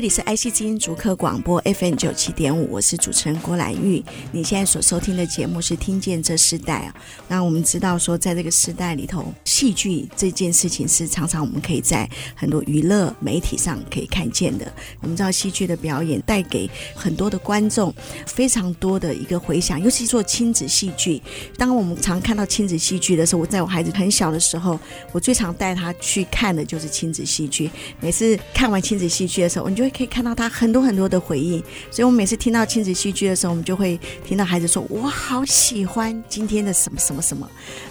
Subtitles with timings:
[0.00, 4.02] 这里是 IC 之音逐客广播 FM 九七点五，我是主持人郭兰玉。
[4.32, 6.94] 你现在所收听的节目是《听见这世代》啊。
[7.28, 14.72] 那我们知道说，在这个时代里头，戏剧这件事情是常常我们可以在很多娱乐媒体上可以看见的。
[15.02, 21.20] 我们知道戏剧的表演带给很多的观众非常多的一个回响，尤其做亲子戏剧。
[21.58, 24.80] 当我们常看到亲子戏剧的时候，我在我孩子很小的时候，
[25.12, 27.70] 我最常带他去看的就是亲子戏剧。
[28.00, 37.48] 每次看完亲子戏剧的时候，你就可以看到他很多很多的回应，所以我们每次听到亲子戏剧的时候，我们就会听到孩子说：“我好喜欢今天的什么什么什么。”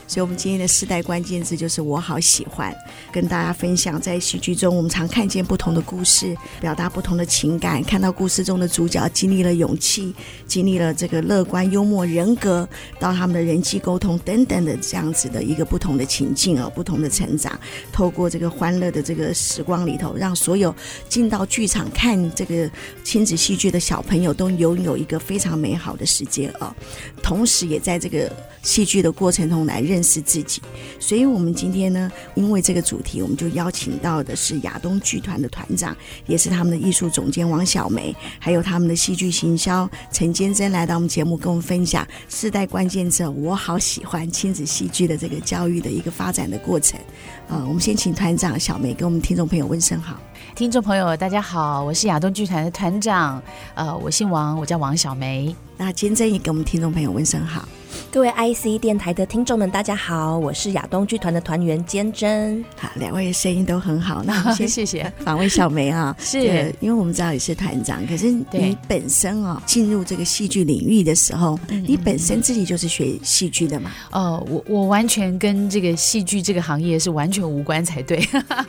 [0.09, 2.75] 所以，我们今天的世代关键字就是“我好喜欢”。
[3.13, 10.11] 跟大家分享，在戏剧中，我们常看见不同的故事，表达不同的情感，看到故事中的主角经历了勇气，
[10.47, 12.67] 经历了这个乐观幽默人格，
[12.99, 17.59] 到他们的人际沟通等等的这样子的一个不同的情境啊，不同的成长。
[17.91, 20.73] 透过这个欢乐的这个时光里头，让所有
[21.07, 21.87] 进到剧场。
[21.91, 22.69] 看这个
[23.03, 26.75] 亲子戏剧的小朋友都拥有一个非常美好的时间啊，
[27.21, 28.31] 同时也在这个
[28.63, 30.61] 戏剧的过程中来认识自己。
[30.99, 43.27] 所以，我们今天呢，因为这个主题，我们就邀请到的是亚东剧团的团长，也是他们的艺术总监王小梅，还有他们的戏剧行销陈坚贞来到我们节目，跟我们分享世代关键字。
[43.27, 46.99] 我好喜欢亲子戏剧的这个教育的一个发展的过程。
[47.47, 50.19] 啊，我们先请团长小梅跟我们听众朋友问声好。
[50.55, 53.41] 听众朋友，大家好，我是亚东剧团的团长，
[53.75, 55.55] 呃，我姓王，我叫王小梅。
[55.77, 57.67] 那坚贞也给我们听众朋友问声好。
[58.11, 62.63] 各位 IC 电台的听众们，大家好，我是亚东剧团的团员坚贞。
[62.75, 64.23] 好，两位声音都很好。
[64.23, 73.91] 那 我先谢谢访问小梅啊，是因为我们知道你是团长，可是你本身啊进入这个戏剧领域的时候，你本身自己就是学戏剧的嘛？
[74.11, 78.27] 哦，我我完全跟这个戏剧这个行业是完全无关才对。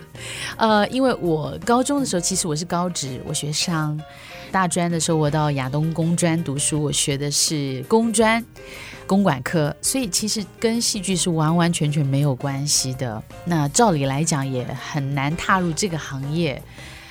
[0.56, 3.98] 呃，因为我高中的时候，其实我是高职，我学商。
[4.52, 8.44] 大专的时候，我到亚东工专读书，我学的是工专
[9.10, 13.20] 公管科，所以其实跟戏剧是完完全全没有关系的。
[13.44, 16.62] 那照理来讲，也很难踏入这个行业。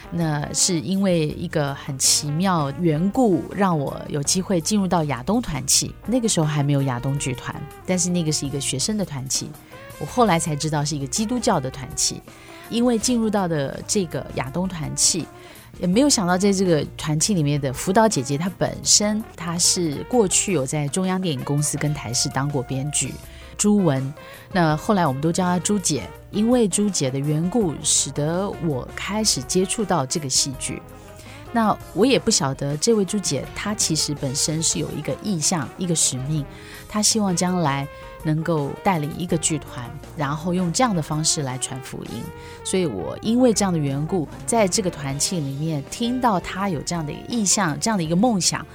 [0.09, 5.93] 那是因为一个很奇妙缘故，让我有机会进入到亚东团契。
[6.05, 7.53] 那个时候还没有亚东剧团，
[7.85, 9.51] 但是那个是一个学生的团契。
[9.99, 12.21] 我后来才知道是一个基督教的团契，
[12.69, 15.27] 因为进入到的这个亚东团契。
[15.79, 23.13] 也没有想到，在这个团契里面的辅导姐姐，她本身她是过去有在中央电影公司跟台视当过编剧，
[23.57, 24.13] 朱文。
[24.51, 30.81] 那后来我们都叫她朱姐，因为朱姐的缘故，使得我开始接触到这个戏剧。
[31.51, 36.46] 那我也不晓得这位朱姐，她其实本身是有一个意向、一个使命，
[36.90, 37.88] 她希望将来。
[38.24, 42.22] 能够带领一个剧团，然后用这样的方式来传福音，
[42.63, 48.66] 所以我因为这样的缘故，在这个团契里面听到他有这样的一个意向，这样的一个梦想，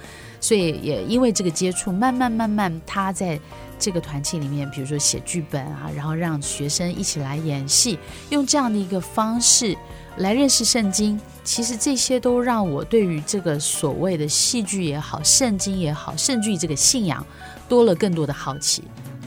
[0.40, 3.38] 所以也因为这个接触，慢慢慢慢，他在
[3.78, 7.98] 这个团契里面，比如说写剧本啊，然后让学生一起来演戏，
[8.30, 9.76] 用这样的一个方式
[10.16, 11.20] 来认识圣经。
[11.42, 17.26] 其实这些都让我对于这个所谓的戏剧也好，圣经也好，甚至于这个信仰，
[17.68, 18.82] 多了更多的好奇。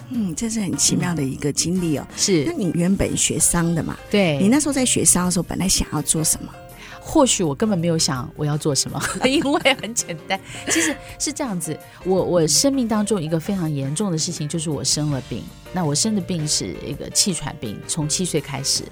[0.09, 2.07] 嗯，这是很奇妙的一个经历哦。
[2.15, 3.97] 是，那你原本学商的嘛？
[4.09, 4.37] 对。
[4.39, 6.51] 你那时候在学商的时候，本来想要做什么？
[6.99, 10.37] 或许我根本没有想我要做什么， 因为很简单，
[10.69, 11.77] 其实是这样子。
[12.03, 15.41] 我我生命当中一个非常严重的事情，就是我生了病。
[15.71, 18.83] 那我生的病是一个气喘病，从七岁开始，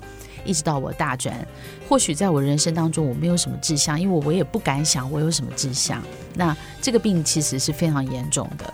[0.46, 1.36] 一直到我大专。
[1.90, 6.02] 或许在我人生当中，我没有什么志向，因为我也不敢想我有什么志向。
[6.34, 8.74] 那这个病其实是非常严重的。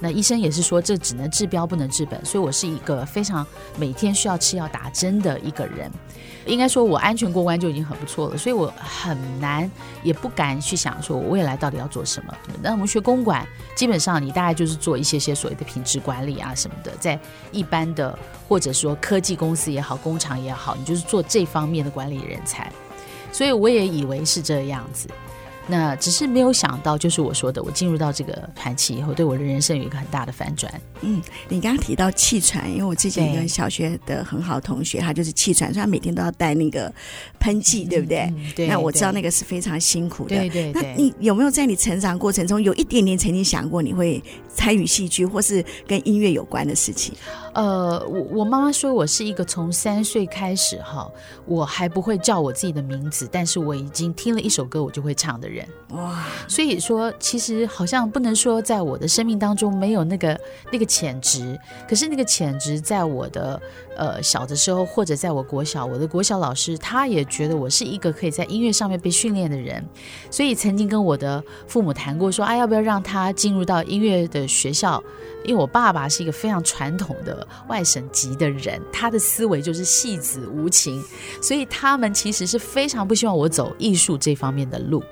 [0.00, 5.90] 那医生也是说，这只能治标不能治本，所以我是一个非常每天需要吃药打针的一个人。
[6.46, 9.70] 应该说，我安全过关就已经很不错了，所以我很难
[10.02, 12.34] 也不敢去想说我未来到底要做什么。
[12.62, 17.20] 那我们学公管，基本上你大概就是做一些些所谓的品质管理啊什么的，在
[17.52, 18.18] 一般的
[18.48, 22.72] 或者说科技公司也好，工厂也好，你就是做这方面的管理人才。
[23.30, 25.08] 所以我也以为是这样子。
[25.70, 30.72] 那只是没有想到，就是我说的，我进入到这个团期以后，对我的人生有一个很大的反转。
[31.02, 36.92] 嗯，你刚刚提到气喘，因为我之前一个小学的很好的同学，他就是气喘，所以他每天都要带那个
[37.38, 38.32] 喷剂，对不对？
[38.54, 38.66] 对。
[38.66, 40.36] 那我知道那个是非常辛苦的。
[40.36, 40.82] 对对对。
[40.82, 44.22] 那你有没有在你成长过程中有一点点曾经想过你会
[44.54, 47.14] 参与戏剧或是跟音乐有关的事情？
[47.52, 51.10] 呃，我我妈妈说我是一个从三岁开始哈，
[51.46, 55.66] 我还不会叫我自己的名字，但是我已经听了一首歌我就会唱的人。
[55.90, 61.58] 哇，所以说其实好像不能说在我的生命当中没有那个那个潜质，
[61.88, 63.60] 可是那个潜质在我的
[63.96, 69.84] 呃小的时候，或者在我国小，我的国小老师他也觉得我是一个可以在音乐上面被训练的人，
[70.30, 75.02] 所以曾经跟我的父母谈过说，啊，要不要让他进入到音乐的学校？
[75.42, 81.02] 因为我爸爸是一个非常传统的外省籍的人，他的思维就是戏子无情，
[81.40, 85.02] 所以他们其实是非常不希望我走艺术这方面的路。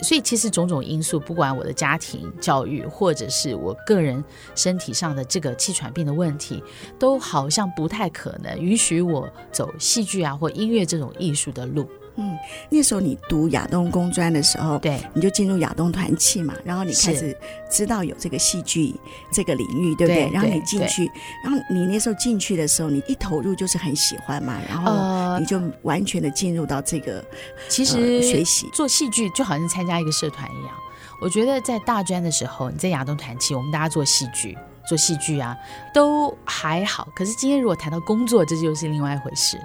[0.00, 4.22] 所以其实种种因素，不管我的家庭教育，或者是我个人
[4.54, 6.62] 身体上的这个气喘病的问题，
[6.96, 11.88] 都好像不太可能允许我走戏剧啊或音乐这种艺术的路。
[12.16, 12.36] 嗯，
[12.68, 17.34] 那时候你读亚东工专的时候，对，你就进入亚东团契嘛，然后你开始
[17.70, 18.94] 知道有这个戏剧
[19.32, 20.24] 这个领域，对不对？
[20.26, 21.10] 对，然后你进去，
[21.42, 27.24] 然后你那时候进去的时候，你一投入就是很喜欢嘛，然后你就完全的进入到这个、呃、
[27.70, 30.74] 其实学习做戏剧就好像参加一个社团一样。
[31.18, 35.56] 我觉得在大专的时候，你在亚东团契，我们大家做戏剧，做戏剧啊，
[35.94, 37.08] 都还好。
[37.16, 39.58] 可是今天如果谈到工作，这就是另外一回事。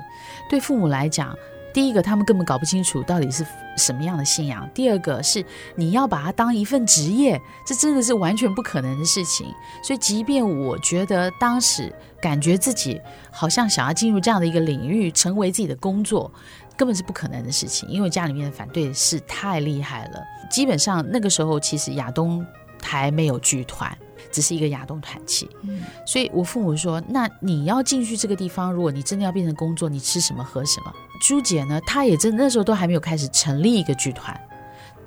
[0.49, 1.35] 对父母来讲。
[1.73, 9.45] 第一个，他们根本搞不清楚到底是什么样的信仰；第二个是你要把它当一份职业，这真的是完全不可能的事情。
[9.83, 12.99] 所以，即便我觉得当时感觉自己
[13.31, 16.31] 好像想要进入这样的一个领域，成为自己的工作，
[16.75, 20.23] 根本是不可能的事情，因为家里面的反对是太厉害了。
[20.49, 22.43] 基本上那个时候，其实亚东
[22.81, 23.95] 还没有剧团。
[24.31, 34.39] 只是一个亚东团契，嗯，所以我父母说：“那你要进去这个地方，如果你真的要变成工作，你吃什么喝什么？”朱姐呢，她也真那时候都还没有开始成立一个剧团，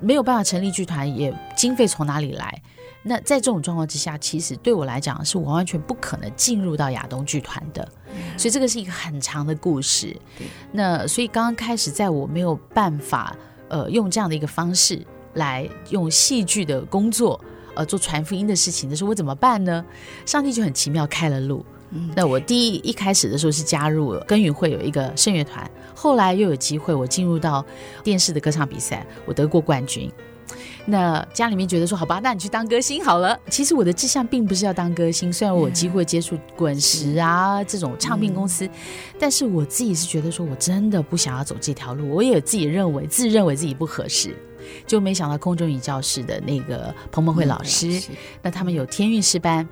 [0.01, 2.63] 没有办法成立剧团，也经费从哪里来？
[3.03, 7.89] 那在这种状况之下，其实对我来讲是完完全不可能进入到亚东剧团的，
[8.37, 10.15] 所以这个是一个很长的故事。
[10.73, 13.35] 那所以刚刚开始，在我没有办法
[13.69, 15.03] 呃用这样的一个方式
[15.35, 17.43] 来用戏剧的工作。
[17.75, 19.85] 呃，做传福音的事情的时候，我怎么办呢？
[20.27, 21.65] 上帝就很奇妙开了路。
[21.91, 27.65] 嗯，那我第一一开始的时候是加入了耕耘会有一个圣乐团，后来又有机会我进入到
[28.05, 30.11] 电视的歌唱比赛，我得过冠军。
[30.87, 33.39] 那家里面觉得说，好吧，那你去当歌星好了。
[33.51, 38.71] 其实我的志向并不是要当歌星，虽然我有机会接触滚石啊这种唱片公司，嗯，
[39.19, 44.35] 但是我自己是觉得说我真的不想要走这条路，我也自己认为自认为自己不合适。
[44.87, 48.03] 就没想到空中语教室的那个彭彭慧老师，
[48.43, 49.69] 那他们有天韵诗班，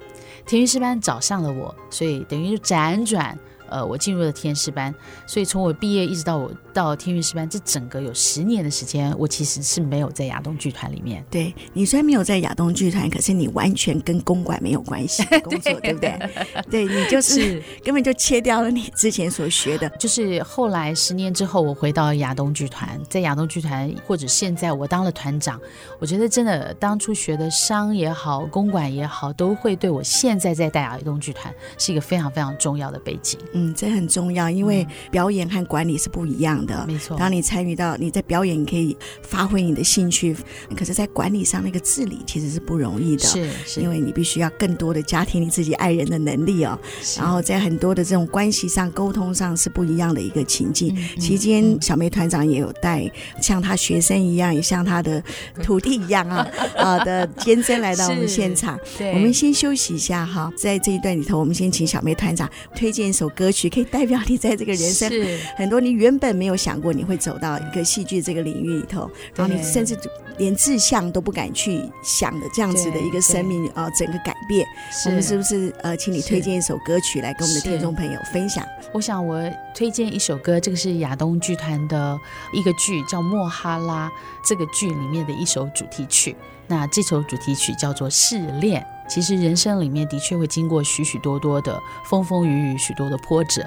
[0.47, 3.39] 天韵诗班找上了我，所以等于就辗转。
[3.71, 4.95] 呃，我进入了天师班，
[5.27, 11.25] 所以从我毕业一直到我到天韵师班，这整个有十年的时间，我其实是没有在亚东剧团里面。
[11.31, 16.31] 对，你虽然没有在亚东剧团，可是你完全跟公馆没有关系的 工作，对，对不对？
[16.71, 19.89] 对，你就是，是根本就切掉了你之前所学的。
[19.91, 25.61] 就是后来十年之后，我回到亚东剧团，在亚东剧团或者现在我当了团长，
[25.99, 33.39] 我觉得真的当初学的商也好，公馆也好，都会对我现在在带亚东剧团是一个非常非常重要的背景。
[33.59, 36.85] 嗯，这很重要，因为表演和管理是不一样的。
[36.87, 40.37] 没错，当你参与到你在表演，你可以发挥你的兴趣，
[40.77, 43.25] 可是，在管理上那个治理其实是不容易的。
[43.25, 46.79] 是，是因为你必须要更多的家庭你自己爱人的能力哦。
[47.17, 50.95] 然后在很多的这种关系上沟通上是不一样的一个情境。
[50.97, 53.11] 嗯、期间，小梅团长也有带
[53.41, 55.23] 像他学生一样，也像他的
[55.63, 56.47] 徒弟一样啊
[56.79, 58.79] 啊的监真来到我们现场。
[58.97, 63.48] 对，我们先休息一下哈，在这一段里头，我们先请小梅团长推荐一首歌。
[63.49, 65.11] 歌曲可以代表你在这个人生
[65.57, 69.99] 很多你原本没有想过你会走到一个戏剧这个领域里头，然后你甚至
[70.37, 74.67] 连志向都不敢去想的这样子的一个生命啊，整个改变。
[75.07, 78.63] 我们是不是呃，请你推荐一首歌曲来跟我们的听众朋友分享？
[78.93, 79.43] 我想我
[79.75, 82.19] 推荐一首歌，这个是亚东剧团的
[82.53, 84.09] 一个剧叫《莫哈拉》，
[84.47, 86.37] 这个剧里面的一首主题曲。
[86.67, 88.83] 那这首主题曲叫做《试炼》。
[89.09, 93.65] 其实人生里面的确会经过许许多多的风风雨雨，许多的波折，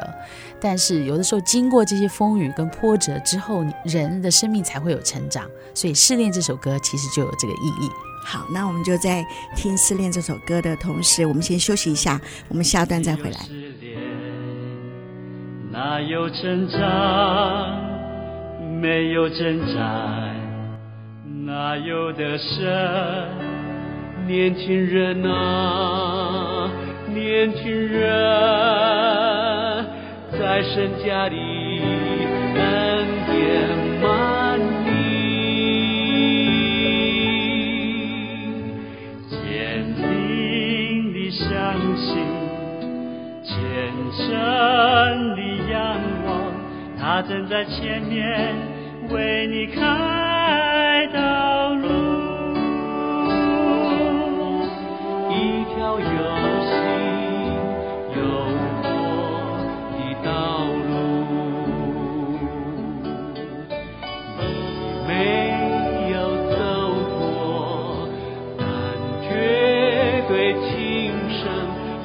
[0.60, 5.46] 但是有的时候经过这些风雨跟波折之后，人的生命才会有成长。
[5.74, 7.90] 所以《失恋》这首歌其实就有这个意义。
[8.24, 13.40] 好，那我们就在听《失恋》这首歌的同时，我们先休息一下，我们下段再回来。
[13.40, 13.98] 试炼，
[15.72, 17.90] 哪有成长？
[18.80, 20.34] 没有挣扎，
[21.46, 23.51] 哪有得胜？
[24.28, 26.70] 年轻人啊，
[27.14, 28.10] 年轻人，
[30.40, 31.36] 在身家里
[32.56, 33.38] 恩典
[34.02, 34.90] 满地，
[39.30, 40.02] 坚定
[41.14, 41.50] 的相
[41.98, 42.10] 信，
[43.44, 43.54] 虔
[44.16, 44.26] 诚
[45.36, 45.40] 的
[45.72, 45.76] 仰
[46.26, 46.30] 望，
[46.98, 48.56] 他正在前面
[49.10, 51.61] 为你开道。
[56.00, 56.06] 有
[56.68, 56.72] 心
[58.16, 58.20] 有
[58.84, 58.88] 我
[59.92, 60.30] 的道
[60.88, 60.92] 路
[64.38, 64.42] 你
[65.08, 65.10] 没
[66.12, 66.16] 有
[66.52, 66.60] 走
[67.18, 67.20] 过
[68.58, 68.64] 但
[69.22, 69.30] 绝
[70.28, 70.32] 对
[70.62, 70.70] 情
[71.30, 71.42] 深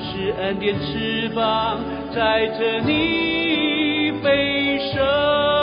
[0.02, 0.04] 是
[0.40, 1.36] 恩典翅膀
[2.14, 5.55] 载着你飞升。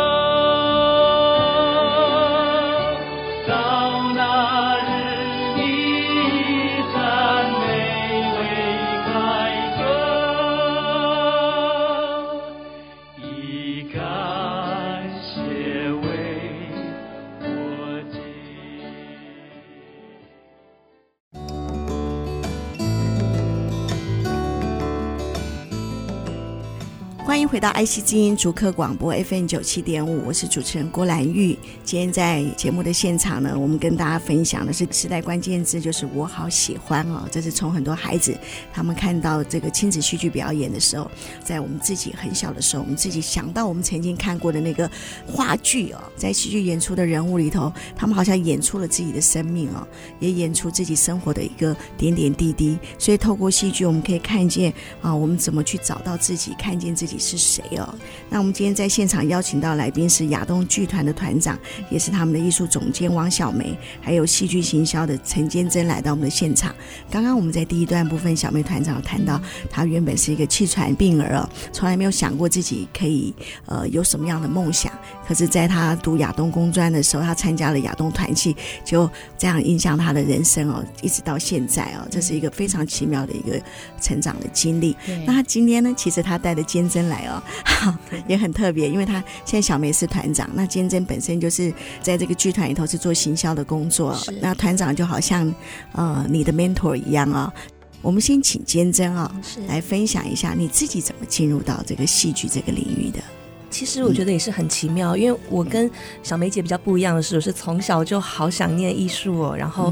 [27.54, 31.56] 回到爱惜之音逐客广播 FM 九七点五，我是主持人郭兰玉。
[31.84, 37.30] 今天在节目的现场呢，我们跟大家分享的是时代关键字，就是我好喜欢哦。
[37.32, 38.36] 这是从很多孩子
[38.74, 41.12] 他们看到这个亲子戏剧表演的时候，
[41.44, 44.90] 在我们自己很小的时候，我们自己想到我们曾经看过的那个
[45.28, 49.88] 话剧哦，在戏剧演出的人物里头，他们好像演出了自己的生命哦，
[50.20, 52.80] 也演出自己生活的一个点点滴滴。
[52.98, 57.20] 所以透过戏剧，我们可以看见啊，我们怎么去找到自己，看见自己。
[57.20, 57.94] 是谁哦？
[58.30, 61.60] 那我们今天在现场邀请到来宾是亚东剧团的团长，
[61.90, 66.74] 也是他们的艺术总监王小梅，还有戏剧行销的陈坚贞来到我们的现场。
[67.12, 73.34] 刚刚我们在第一段部分，小梅团长谈到，她原本是一个气喘病儿哦，从来没有想过自己可以
[73.66, 74.92] 呃有什么样的梦想。
[75.28, 83.62] 可是，在她读亚东工专的时候，她参加了亚东团契，就这样影响她的人生哦，一直到现在哦，这是一个非常奇妙的一个
[84.02, 84.96] 成长的经历。
[85.26, 87.33] 那她今天呢，其实她带着坚贞来哦，
[88.28, 95.54] 也很特别，因为他现在小梅是团长，那坚贞本身就是在这个剧团里头是做行销的工作，那团长就好像
[95.94, 97.54] 呃你的 mentor 一样啊、哦。
[98.02, 99.34] 我们先请坚贞啊
[99.68, 103.20] 来分享一下你自己怎么进入到这个戏剧这个领域的。
[103.70, 105.90] 其实我觉得也是很奇妙，因为我跟
[106.22, 109.92] 小梅姐比较不一样的是，我是从小就好想念艺术哦，然后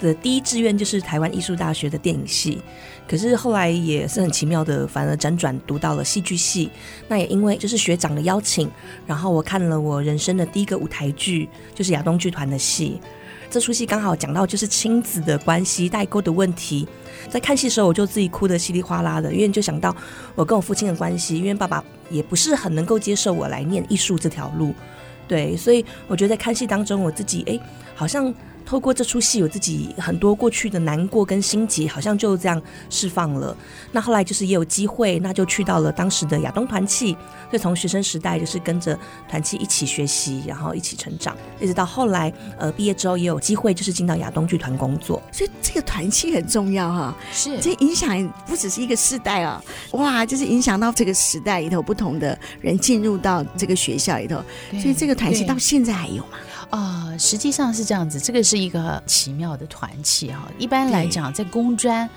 [0.00, 2.60] 的第一志愿就是台湾艺术大学的电影系，
[3.08, 6.70] 可是后来也是很奇妙的，反而辗转读到了戏剧系。
[7.08, 8.70] 那也因为就是学长的邀请，
[9.06, 12.98] 然后我看了我人生的第一个舞台剧，就是亚东剧团的戏。
[13.50, 16.88] 这出戏刚好讲到就是亲子的关系代沟的问题，
[17.28, 19.94] 在看戏的时候我就自己哭得稀里哗啦的，因为就想到
[20.34, 24.72] 我跟我父亲的关系，因为爸爸也不是很能够接受我来念艺术这条路，
[25.28, 27.60] 对，所以我觉得在看戏当中我自己哎，
[27.94, 28.34] 好像。
[28.72, 33.54] 透过这出戏，我自己很多过去的难过跟心结，好像就这样释放了。
[33.90, 37.14] 那后来就是也有机会，那就去到了当时的亚东团契，
[37.52, 38.98] 就从学生时代就是跟着
[39.28, 45.22] 团契一起学习，然后一起成长，一直到后来呃毕业之后也有机会，就是进到亚东剧团工作。
[45.30, 54.42] 所以这个团契很重要哈，是这影响不只是一个世代啊，哇，就是影响到这个时代里头不同的人进入到这个学校里头，
[54.80, 56.38] 所以这个团契到现在还有吗？
[56.72, 60.50] 啊、呃，实际上是这样子，这个是一个奇妙的团契哈。
[60.58, 62.08] 一般来讲，在工专，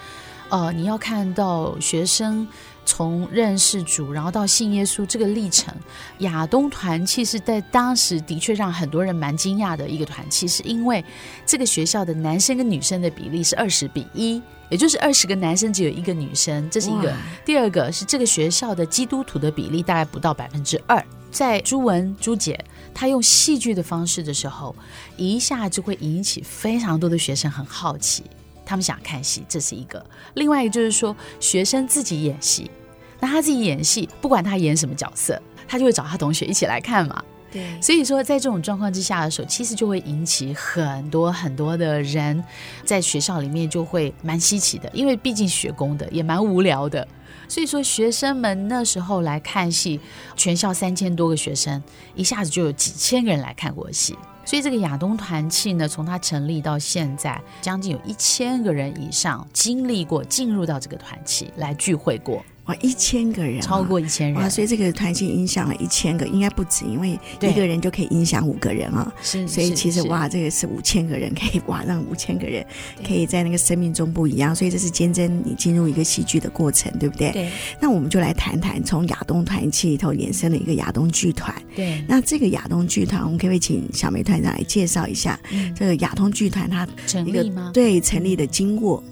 [0.47, 2.47] 呃，你要看到学生
[2.85, 5.75] 从认识主，然后到信耶稣这个历程，
[6.19, 11.03] 亚东团契是在当时的确让很多人蛮惊讶的一个团契，是因为
[11.45, 17.13] 这个学校的男生跟女生的比例是二十比一，也就是二十个男生只有一个女生，这是一个。
[17.43, 21.05] 第二个是这个学校的基督徒的比例大概不到百分之二。
[21.29, 22.57] 在朱文朱姐
[22.95, 24.73] 她用戏剧的方式的时候，
[25.17, 28.23] 一下就会引起非常多的学生很好奇，
[28.65, 30.03] 他们想看戏，这是一个。
[30.35, 32.71] 另外一个就是说，学生自己演戏，
[33.19, 37.21] 那他自己演戏，不管他演什么角色，他就会找他同学一起来看嘛。
[37.51, 42.41] 对，所以说在这种状况之下的时候，其实就会引起很多很多的人
[42.85, 47.05] 在学校里面就会蛮稀奇的，因为毕竟学工的也蛮无聊的。
[47.47, 49.99] 所以说，学生们那时候来看戏，
[50.35, 51.81] 全校三千多个学生，
[52.15, 54.17] 一下子就有几千个人来看过戏。
[54.43, 62.45] 所以这个亚东团契呢，从它成立到现在，将近有一千个人以上经历过进入到这个团契来聚会过。
[62.65, 69.13] 哇，一千个人，超过一千人，所以这个团契影响了一千个，应该不止，因为一个人就可以影响五个人啊。
[69.21, 72.65] 是，所以其实哇，这个是五千个人可以哇，让五千个人
[73.05, 74.55] 可以在那个生命中不一样。
[74.55, 77.31] 所以这是坚贞你进入一个戏剧的过程，对不对？
[77.31, 77.51] 对。
[77.79, 81.55] 那我们就来谈谈从亚东团契里头衍生了一个亚东剧团。
[81.75, 82.03] 对。
[82.07, 85.39] 那这个亚东剧团，我们可不可以请小梅团长来介绍一下
[85.75, 87.69] 这个亚东剧团它成立吗？
[87.71, 89.03] 对，成立的经过。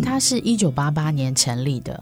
[0.00, 2.00] 它是一九八八年成立的。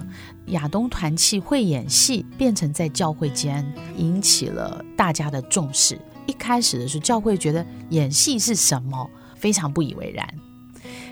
[0.50, 3.64] 亚东团契会演戏，变成在教会间
[3.96, 6.00] 引起了大家的重视。
[6.26, 10.26] 一开始的时候，教会觉得演戏是什么，非常不以为然。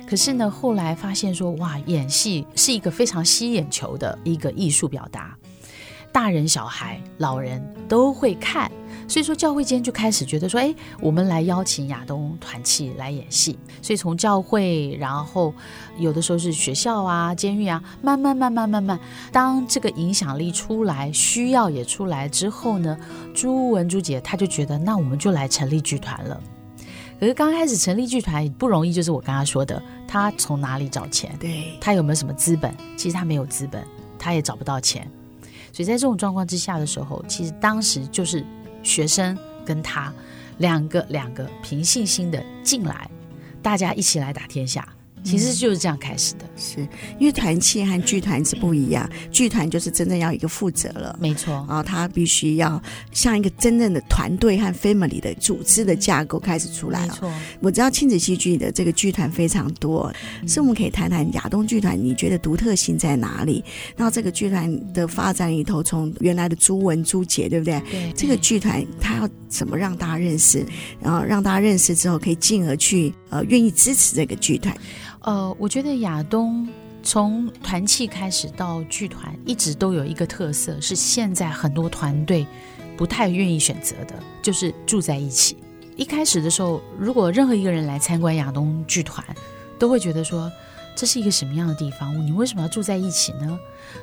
[0.08, 5.36] 可是呢，后来发现说，哇，演戏是一个非常吸眼球的一个艺术表达，
[6.12, 8.70] 大人、小孩、老人都会看。
[9.08, 13.56] 所以说，教会间就开始觉得说，哎，我们来邀请亚东团契来演戏。
[13.80, 15.54] 所以从教会，然后
[15.96, 18.98] 有的时候是学校啊、监狱啊，慢慢、慢慢、慢慢，
[19.30, 22.98] 当这个影响力出来，需要也出来之后呢，
[23.32, 26.40] 朱文朱姐她就觉得，那我们就来成立剧团了。
[27.20, 31.34] 可是刚开始成立剧团不容易，就是我刚刚说的，他从哪里找钱？
[31.38, 32.74] 对，他有没有什么资本？
[32.96, 33.82] 其实他没有资本，
[34.18, 35.08] 他也找不到钱。
[35.72, 38.44] 所以在这种状况之下的时候，其实当时就是。
[38.86, 40.10] 学生跟他
[40.58, 43.10] 两个两个凭信心的进来，
[43.60, 44.86] 大家一起来打天下。
[45.26, 52.80] 其实就是这样开始的，嗯、是因为团契和剧团是不一样，剧团就是真正要一个负责了，没错，然后他必须要
[53.12, 57.02] 像一个真正的团队和 family 的组织的架构开始出来。
[57.02, 63.64] 没错，我知道亲子戏剧的这个剧团非常多，嗯、所以我们可以谈谈亚东剧团，你觉得独特性在哪里？
[63.96, 67.82] 然后这个剧团的发展里头，从原来的朱文朱姐，对不对？
[67.90, 70.64] 对，这个剧团它要怎么让大家认识？
[71.00, 74.76] 然后让大家认识之后，可以进而去呃愿意支持这个剧团。
[75.26, 76.68] 呃，我觉得亚东
[77.02, 82.46] 从团契开始到剧团，一直都有一个特色，是现在很多团队
[82.96, 85.56] 不太愿意选择的，就是住在一起。
[85.96, 89.26] 一开始的时候，如果任何一个人来参观亚东剧团，
[89.80, 90.48] 都会觉得说，
[90.94, 92.24] 这是一个什么样的地方？
[92.24, 93.58] 你为什么要住在一起呢？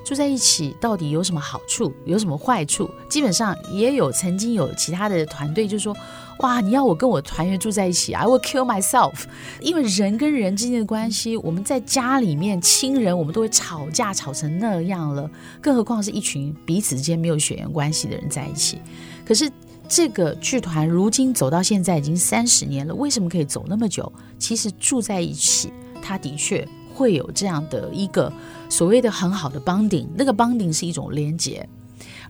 [0.06, 1.94] 住在一起到底有什么好处？
[2.04, 2.92] 有什么坏处？
[3.08, 5.96] 基本上也有曾经有其他的团队就是说。
[6.40, 6.60] 哇！
[6.60, 9.24] 你要我跟我团员住在一起，I will kill myself。
[9.62, 15.30] 因为人跟人之间的关系，我们在家里面亲人，我们都会吵架吵成那样了，
[15.62, 18.80] 更何况是一群彼此之间没有血缘关系的人在一起。
[19.24, 19.50] 可是
[19.88, 24.12] 这个剧团如今走到现在已经三十年了，为什么可以走那么久？
[24.40, 28.32] 其实住在一起，它的确会有这样的一个
[28.70, 31.68] 所谓的很好的 bonding，那个 bonding 是一种连结。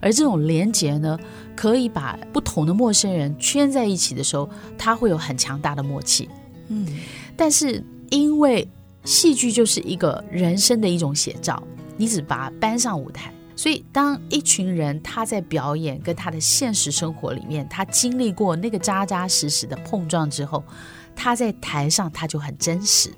[0.00, 1.18] 而这种连结呢，
[1.56, 6.28] 可以把不同的陌生人圈在一起的时候，他会有很强大的默契。
[6.68, 6.86] 嗯，
[7.36, 8.66] 但是因为
[9.04, 11.62] 戏剧就是一个人生的一种写照，
[11.96, 20.64] 你只把它搬上舞台，所以当一群人他在表演跟他的现实生活里面，他经历过那个扎扎实实的碰撞之后，
[21.14, 23.10] 他在台上他就很真实，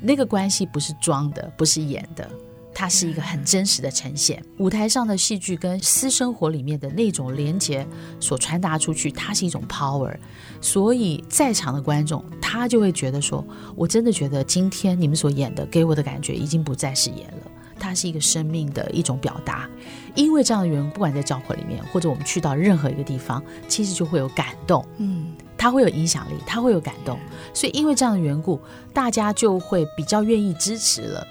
[0.00, 2.30] 那个关系不是装的，不是演的。
[2.74, 7.86] 它是一个很真实的呈现，舞台上的戏剧跟私生活里面的那种连接
[8.18, 10.14] 所传达出去，它是一种 power，
[10.60, 19.68] 所以在场的观众他就会觉得说，我真的觉得今天你们所演的给我的感觉已经不再是演了，它是一个生命的一种表达。
[20.14, 27.18] 因为这样的缘故，不管在教会里面或者我们去到任何一个地方，其实就会有感动，嗯，它会有影响力，它会有感动，
[27.52, 28.60] 所以因为这样的缘故，
[28.92, 31.26] 大家就会比较愿意支持了。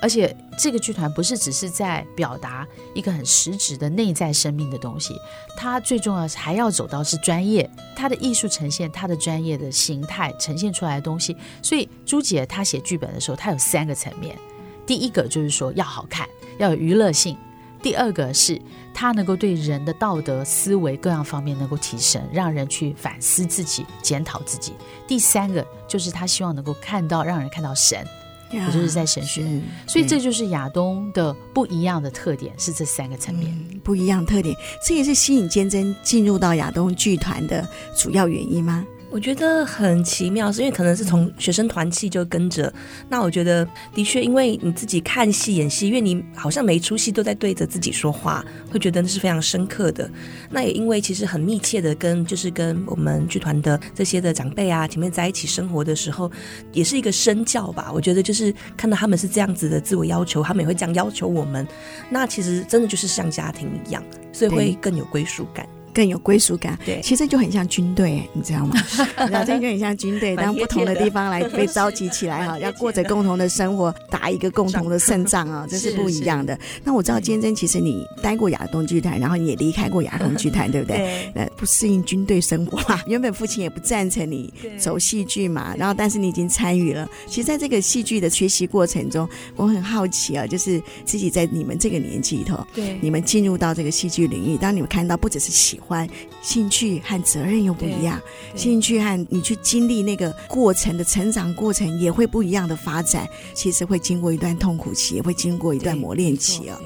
[0.00, 5.18] 而且这个剧团不是只是在表达一个很实质的内在生命的东西，
[5.56, 11.36] 它最重要还要走到是专业，它的艺术呈现，它的专业的形态呈现出来的东西。
[11.62, 14.38] 所以朱姐她写剧本的时候，她有三个层面：
[14.86, 17.36] 第一个就是说要好看，要有娱乐性；
[17.82, 18.60] 第二个是
[18.94, 24.72] 它能够对人的道德思维各样方面能够提升，让人去反思自己、检讨自己；
[25.06, 28.06] 第三个就是他希望能够看到，让人看到神。
[28.54, 29.42] 也就是在神学，
[29.86, 34.54] 所以这就是亚东的不一样的特点，是这三个层面、嗯、不一样特点，
[34.86, 38.84] 这也是吸引坚贞进入到亚东剧团的主要原因吗？
[39.14, 42.70] 我觉得很奇妙，是因为可能是从学生团契就跟着。
[43.08, 50.10] 那我觉得的确，因为你自己看戏演戏，因为你好像每一出戏都在对着自己说话，会觉得那是非常深刻的。
[50.50, 56.28] 那也因为其实很密切的跟就是跟我们剧团的这些的长辈啊前面在一起生活的时候，
[56.72, 57.92] 也是一个身教吧。
[57.94, 61.64] 我觉得就是看到他们是这样子的自我要求，他们也会这样要求我们。
[62.10, 65.64] 那其实真的就是像家庭一样，所以会更有归属感。
[65.94, 68.74] 更有归属感，对，其实就很像军队，你知道吗？
[69.20, 76.58] 你知道这就很像军队，当不同的地方来被召集起来哈， 要过着共同的生活，打一个共同的胜仗啊， 这是不一样的。
[76.82, 81.30] 那我知道坚贞，其实你待过亚东剧团，然后你也离开过亚东剧团，对不对？
[81.34, 83.00] 呃，不适应军队生活嘛。
[83.06, 87.08] 原本父亲也不赞成你走戏剧嘛，然后但是你已经参与了。
[87.26, 96.08] 其实，在这个戏剧的学习过程中，我很好奇啊，就是自己在你们这个年纪里头，对，你们进入到这个戏剧领域，当你们看到不只是喜欢，
[96.42, 98.20] 兴趣和责任又不一样，
[98.54, 103.28] 兴趣和你去经历那个过程的成长过程也会不一样的发展。
[103.54, 106.80] 其实会经过一段痛苦期，也会经过一段磨练期啊。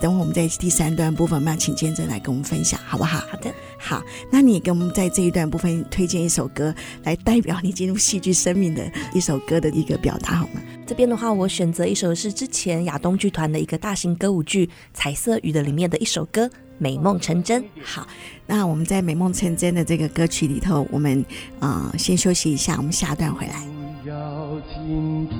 [0.00, 3.20] 等会我们在第三段部分，我们要请见证来跟我们分享，好不好？
[3.30, 4.02] 好的，好。
[4.30, 10.62] 那你给我们在这一段部分推荐一首歌，来代表你进入戏剧生命的一首歌的一个表达，好吗？
[10.86, 16.46] 这边的话，我选择一首是之前亚东剧团的一个大型歌舞剧《彩色雨》的里面的一首歌
[16.80, 17.62] 《美梦成真》。
[17.84, 18.06] 好，
[18.46, 21.22] 那我们在《美梦成真》的这个歌曲里头，我们
[21.60, 23.62] 啊、呃、先休息一下，我们下段回来。
[24.02, 25.38] 不要紧张，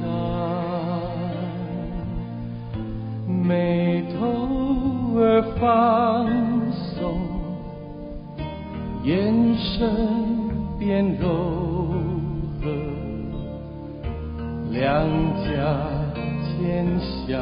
[3.27, 6.29] 眉头儿放
[6.95, 7.19] 松，
[9.03, 9.97] 眼神
[10.79, 11.27] 变柔
[12.61, 12.69] 和，
[14.71, 15.09] 两
[15.43, 15.49] 颊
[16.45, 16.87] 牵
[17.27, 17.41] 笑，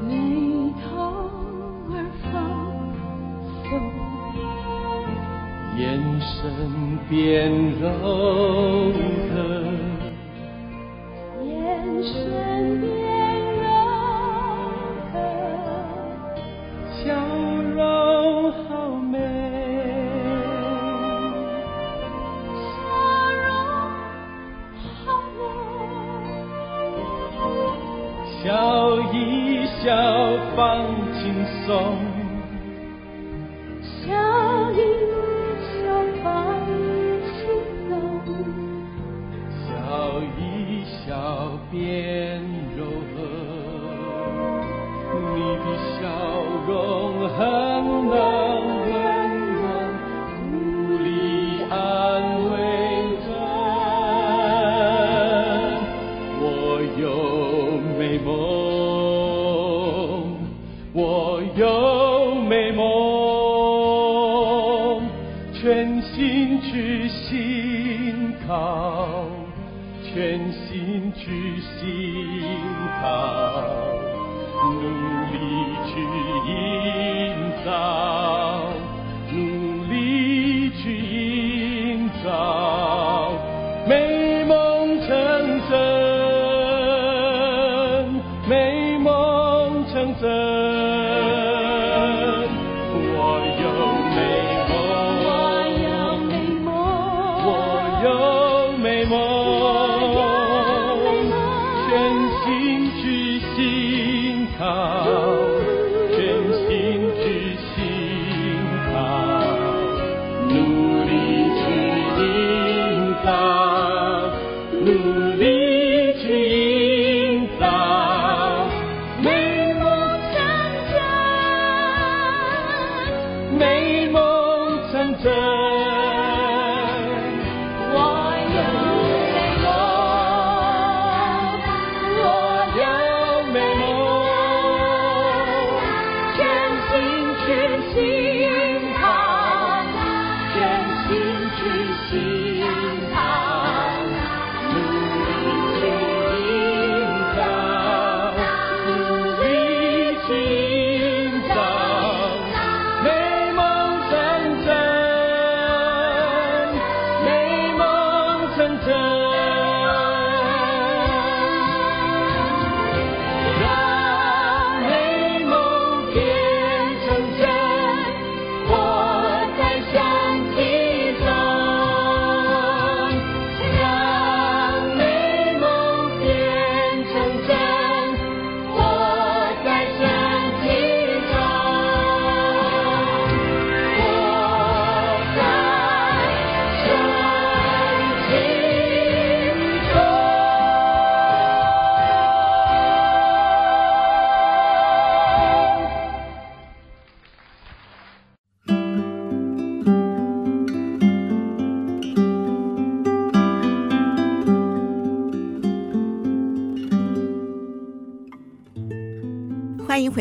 [0.08, 0.10] 眉
[0.84, 0.86] 头
[1.90, 1.96] 儿
[2.32, 2.36] 放
[3.64, 3.66] 松，
[5.78, 5.82] 眼
[6.20, 6.36] 神
[7.10, 7.16] 变
[7.80, 7.84] 柔
[9.30, 9.34] 和，
[11.46, 11.48] 眼
[12.04, 12.14] 神
[12.82, 13.07] 变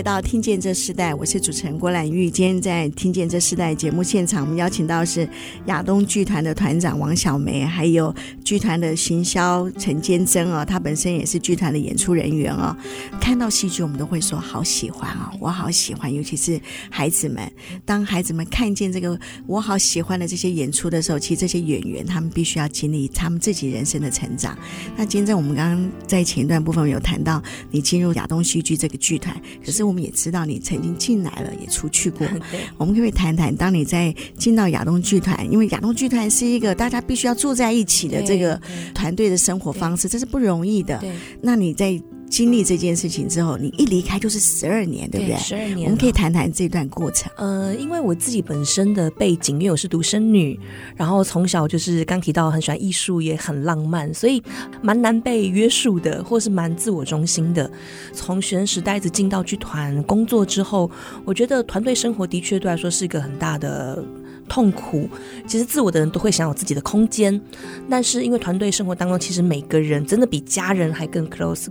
[0.07, 2.31] 到《听见这世代》，我是主持人郭兰玉。
[2.31, 5.29] 今天在《听见这世代》节目现场，我们邀请到是
[5.65, 8.15] 亚东剧团的团长王小梅，还有
[8.45, 12.77] 剧团的行销陈坚贞哦，他本身也是剧团的演出人员哦。
[13.21, 16.15] 看到戏剧，我们都会说好喜欢哦，我好喜欢。
[16.15, 17.43] 尤其是孩子们，
[17.85, 24.57] 当孩子们看见这个我好喜欢的这些演出的时候，其实这些演员他们必须要经历他们自己人生的成长。
[24.97, 27.43] 那坚贞，我们刚刚在前一段部分有谈到
[27.73, 29.37] 你进入亚东戏剧这个剧团。
[29.65, 32.27] 可是我们也知道你曾经进来了，也出去过。
[32.77, 38.61] 我们可不可以谈谈，当你在进到亚东剧团，因为亚东剧团是一个大家必须要住在一起的这个
[38.95, 41.03] 团队的生活方式，这是不容易的。
[41.41, 41.99] 那你在。
[42.29, 45.37] 经历这件事情之后，你一离开就是十二年，对不对？
[45.39, 47.31] 十二年，我们可以谈谈这段过程。
[47.37, 50.59] 呃，因为我自己本身的背景，因为我是独生女，
[50.97, 54.43] 然后从小就是刚提到很喜欢艺术，也很浪漫，所以
[54.83, 57.71] 蛮难被约束的，或是蛮自我中心的。
[58.13, 60.91] 从学生时代一直进到剧团工作之后，
[61.25, 64.05] 我觉得团队生活的确对来说是一个很大的。
[64.49, 65.09] 痛苦，
[65.47, 67.41] 其实自我的人都会想有自己的空间，
[67.89, 71.67] 但是因为团队生活当中，其实每个人真的比家人还更 close，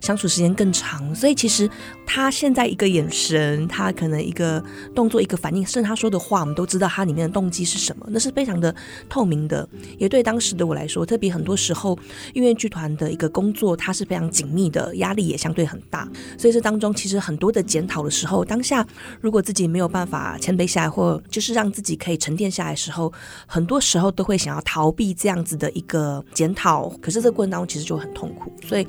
[0.00, 1.70] 相处时间更长，所以其实
[2.04, 4.62] 他现在一个眼神，他可能一个
[4.94, 8.74] 动作、一个反应，甚至他说的话，我们都知道他里面的动机是什么，那是非常的
[9.08, 9.68] 透明的。
[9.96, 11.96] 也对当时的我来说，特别很多时候，
[12.34, 18.86] 因为剧团的一个工作，它是非常紧密的，压力也相对很大，所以这当中其实很多的检讨的时候，当下
[19.20, 22.15] 如果自己没有办法谦卑下来，或就是让自己可以。
[22.16, 23.12] 沉淀下来的时候，
[23.46, 28.52] 很多时候都会想要逃避这样子的一个检讨，可是这个过程当中其实就很痛苦。
[28.66, 28.86] 所以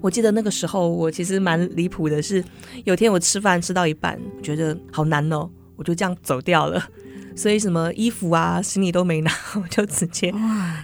[0.00, 2.42] 我记得那个时候，我其实蛮离谱的是，
[2.84, 6.82] 有天我吃饭吃到一半，觉得好难哦，我就这样走掉了。
[7.34, 10.32] 所以什么衣服啊、行李都没拿， 我就直接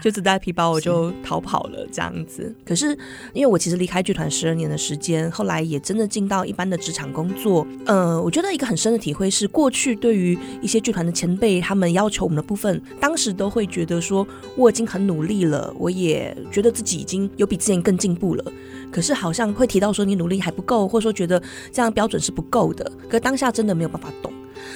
[0.02, 2.54] 就只带皮包，我就逃跑了这样子。
[2.64, 2.96] 可是
[3.32, 7.66] 因为我其实离开剧团十二年的时间，后来也真的进到一般的职场工作。
[7.85, 18.44] 呃，我觉得一个很深的体会是，过去对于一些剧团的前辈，他们要求我们的部分，当时都会觉得说我已经很努力了，我也觉得自己已经有比之前更进步了。
[18.90, 22.90] 可是好像会提到说你努力还不够，或者说觉得这样标准是不够的。
[23.09, 24.32] 可当下真的没有办法懂。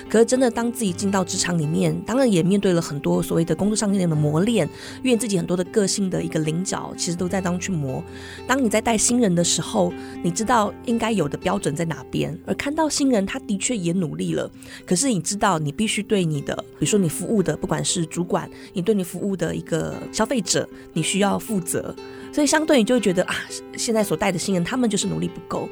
[0.09, 4.69] 可是真的，当自己进到职场里面，当然也面对了很多所谓的工作上面的磨练，
[5.03, 8.03] 因为自己很多的个性的一个棱角，其实都在当去磨。
[8.47, 14.51] 当你在带新人的时候，你知道应该有的标准在哪边，而看到新人他的确也努力了，
[14.87, 21.95] 可是你知道你必须对你的，比如说你服务的，不管是主管，你对你服务的一个消费者，你需要负责，
[22.33, 23.35] 所以相对你就会觉得啊，
[23.77, 25.69] 现在所带的新人他们就是努力不够。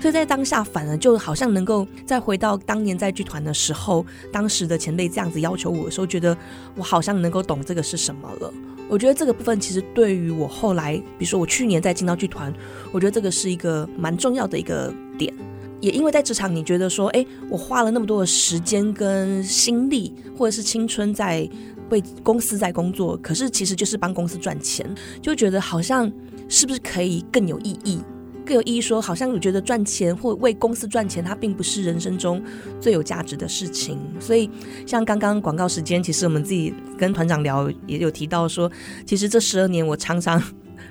[0.00, 6.34] 所以在当下，反而就好像能够再回到当年在剧团的时候，当时的前辈这样子要求我的时候，觉得
[6.74, 8.52] 我好像能够懂这个是什么了。
[8.88, 12.50] 我觉得这个部分其实对于我后来，比如说我去年再进到剧团，
[12.92, 15.32] 我觉得这个是一个蛮重要的一个点。
[15.80, 21.48] 也因为在职场，你觉得说，哎，我花了那么多的时间跟心力，或者是青春在
[21.90, 24.86] 为公司在工作，可是其实就是帮公司赚钱，
[25.20, 26.10] 就觉得好像
[26.48, 28.00] 是不是可以更有意义？
[28.46, 32.42] 更有意义，说好像我觉得赚钱或为公司赚钱，它并不是人生中
[32.80, 33.98] 最有价值的事情。
[34.18, 34.50] 所以，
[34.86, 38.70] 像刚刚广告时间，其实我们自己跟团长聊，也有提到说，
[39.06, 40.42] 其实这十二年我常常。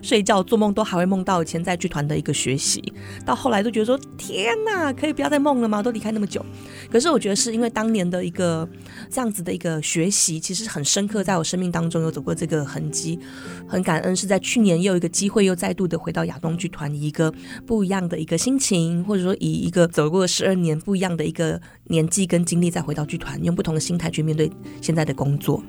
[0.01, 2.81] 睡觉做梦都还会梦到以前在剧团的一个学习，
[3.25, 5.81] 到后来都觉得说天哪，可以不要再梦了吗？
[5.81, 6.45] 都离开那么久，
[6.91, 8.67] 可是我觉得是因为当年的一个
[9.09, 13.19] 这样子的一个学习，其实很深刻，在我生命当中有走过这个痕迹，
[13.67, 17.33] 很感恩是在去年又有一个机会，又再度的回到亚东剧团，一个
[17.65, 25.63] 不一样的一个心情，或者说以一个走过十二年不一样的一个年纪跟经历，再回到剧团，用不同的心态去面对现在的工作。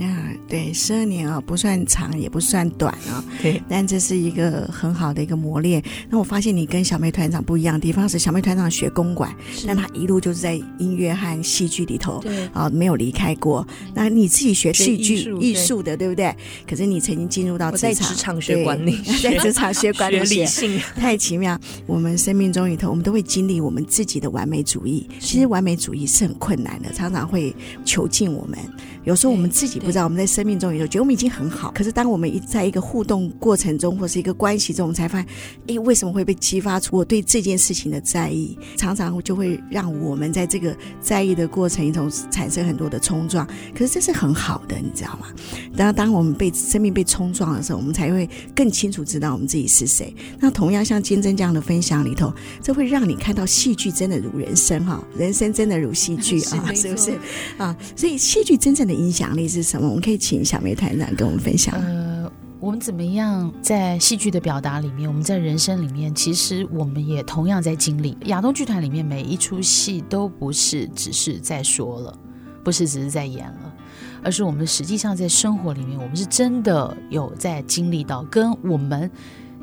[0.00, 3.24] 啊，对，十二年啊，不算长，也不算短啊。
[3.40, 5.82] 对，但这是一个很好的一个磨练。
[6.10, 9.34] 那我发现你跟小妹团长不一样的地方是，小妹团长学公馆，
[9.66, 13.66] 但他一路就是在音乐和戏剧里头，对啊，没有离开过。
[13.94, 16.34] 那你自己学戏剧艺术的，对不对？
[16.68, 21.58] 可是你曾经进入到职场，在职场学管理， 在职场学管理，学理性，太奇妙。
[21.86, 25.08] 我们生命中里头，我们都会经历我们自己的完美主义。
[25.20, 28.58] 其实完美主义是很困难的，常常会囚禁我们。
[29.04, 35.26] 有时候我们自己不知道，我们在生命中有时候觉得我们已经很好，可是当我们一在一个互动过程中，或是一个关系中，我们才发现，
[35.68, 38.58] 诶，为什么会被激发出我对这件事情的在意？
[38.76, 43.46] 常常就会让我们在这个在意的过程中产生很多的冲撞。
[43.74, 45.28] 可是这是很好的，你知道吗？
[45.76, 50.12] 当当我们被生命被冲撞的时候，我们才会更清楚知道我们自己是谁。
[50.40, 57.18] 那同样像金珍这样的分享里头，这会让你看到戏剧真的如人生哈，人生真的如戏剧 啊，是不是
[57.56, 57.76] 啊？
[57.94, 58.96] 所以戏剧真正的。
[58.96, 59.88] 影响力是什么？
[59.88, 61.74] 我们可以请小梅团长跟我们分享。
[61.74, 68.16] 呃，我们怎么样在戏剧的表达里面，我们在人生里面，其实我们也同样在经历。
[68.26, 72.16] 亚东剧团里面每一出戏都不是只是在说了，
[72.62, 73.74] 不是只是在演了，
[74.22, 79.10] 而是我们实际上在生活里面，我们是真的有在经历到，跟我们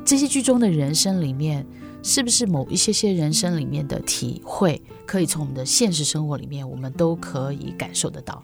[0.04, 1.66] 这些剧中的人生里面。
[2.06, 8.42] 是不是某一些些人生里面的体会，可以从我们的现实生活里面，我们都可以感受得到？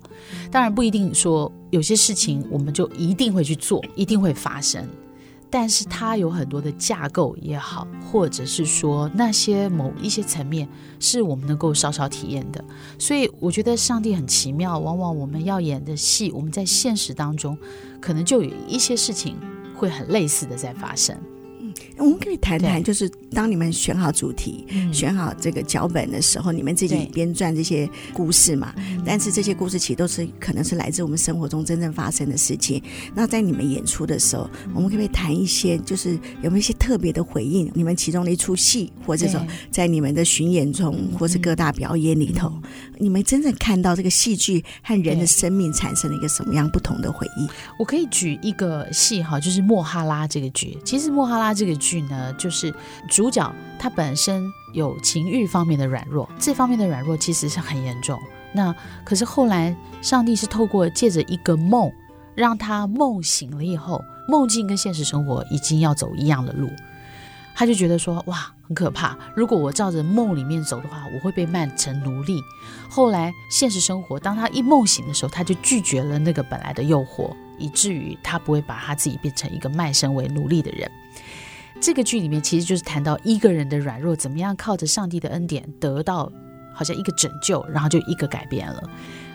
[0.50, 4.88] 当然不一定说有些事情我们就一定会去做，一定会发生。
[5.50, 10.66] 但是它有很多的架构也好，或者是说那些某一些层面
[10.98, 12.64] 是我们能够稍稍体验的。
[12.98, 17.58] 所以我觉得上帝很奇妙，往往我们要演的戏，我们在现实当中
[18.00, 19.36] 可能就有一些事情
[19.76, 21.14] 会很类似的在发生。
[22.00, 28.74] 我们可以谈谈，就是当你们选好主题、选好这个脚本的时候，你们自己编撰这些故事嘛？
[29.04, 32.82] 但是这些故事其实都是可能是来自我们生活中真正发生的事情。
[33.14, 37.70] 那在你们演出的时候，我们可不可以谈一些，就是有没有一些特别的回应？
[37.74, 39.38] 你们其中的一出戏，或者说
[39.70, 42.50] 在你们的巡演中，或是各大表演里头，
[42.98, 47.46] 你们真正看到这个戏剧和人的生命产生了一个什么样不同的回忆？
[47.78, 50.78] 我可以举一个戏哈，就是《莫哈拉》这个剧。
[50.82, 51.89] 其实《莫哈拉》这个剧。
[51.90, 52.72] 剧呢，就是
[53.08, 58.16] 主角他本身有情欲方面的软弱，这方面的软弱其实是很严重。
[58.52, 58.72] 那
[59.04, 61.90] 可是后来上帝是透过借着一个梦，
[62.36, 66.68] 让他梦醒了以后，梦境跟现实生活已经要走一样的路，
[67.54, 69.18] 他就觉得说哇，很可怕。
[69.34, 72.40] 如果我照着梦里面走的话，我会被卖成奴隶。
[72.88, 80.90] 后来现实生活，当他一梦醒的时候，他就拒绝了那个本来的诱惑，以至于他不会把他自己变成一个卖身为奴隶的人。
[81.80, 86.30] 这个剧里面其实就是谈到一个人的软弱，怎么样靠着上帝的恩典得到
[86.74, 88.82] 好像一个拯救，然后就一个改变了。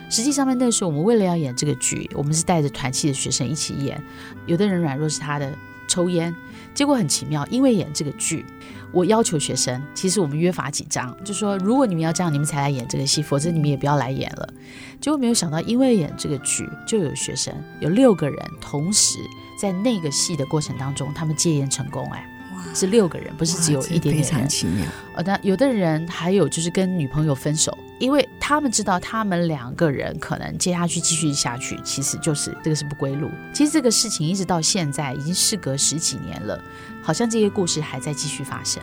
[0.08, 4.00] 实际上面那时候我们为了要演这个剧，我们是带着团契的学生一起演。
[4.46, 5.52] 有的人软弱是他的
[5.88, 6.32] 抽烟，
[6.72, 8.46] 结果很奇妙，因为演这个剧，
[8.92, 14.48] 我要求学生，其实我们约法几章，就说如果你们要这样，你们才来演这个戏，否则你们也不要来演了。
[15.00, 19.18] 结果没有想到，因为演这个剧，就有学生有六个人同时
[19.60, 22.24] 在那个戏的过程当中，他们戒烟成功，哎。
[22.74, 24.24] 是六个人，不是只有一点点人。
[24.24, 24.84] 非常奇妙。
[25.14, 33.30] 呃，那有的人还有就是跟女朋友分手，因为他们知道他们两个人可能接下去继续下去，其实就是这个是不归路。
[33.54, 36.62] 其实这个事情一直到现在已经事隔十几年了，
[37.02, 38.82] 好像这些故事还在继续发生。